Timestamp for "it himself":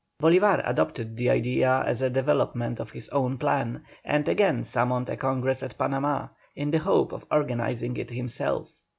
7.97-8.73